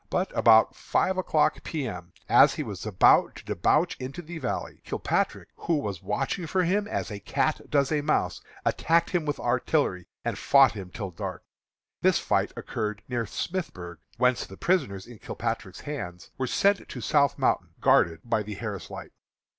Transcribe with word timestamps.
But 0.09 0.35
about 0.35 0.75
five 0.75 1.15
o'clock 1.15 1.61
P. 1.63 1.87
M., 1.87 2.11
as 2.27 2.55
he 2.55 2.63
was 2.63 2.87
about 2.87 3.35
to 3.35 3.45
debouch 3.45 3.95
into 3.99 4.23
the 4.23 4.39
valley, 4.39 4.81
Kilpatrick, 4.83 5.49
who 5.55 5.77
was 5.77 6.01
watching 6.01 6.47
for 6.47 6.63
him 6.63 6.87
as 6.87 7.11
a 7.11 7.19
cat 7.19 7.69
does 7.69 7.91
a 7.91 8.01
mouse, 8.01 8.41
attacked 8.65 9.11
him 9.11 9.25
with 9.27 9.39
artillery 9.39 10.07
and 10.25 10.39
fought 10.39 10.71
him 10.71 10.89
till 10.89 11.11
dark. 11.11 11.43
This 12.01 12.17
fight 12.17 12.51
occurred 12.57 13.03
near 13.07 13.25
Smithburg, 13.25 13.99
whence 14.17 14.47
the 14.47 14.57
prisoners 14.57 15.05
in 15.05 15.19
Kilpatrick's 15.19 15.81
hands 15.81 16.31
were 16.35 16.47
sent 16.47 16.89
to 16.89 16.99
South 16.99 17.37
Mountain, 17.37 17.75
guarded 17.79 18.21
by 18.23 18.41
the 18.41 18.55
Harris 18.55 18.89
Light. 18.89 19.11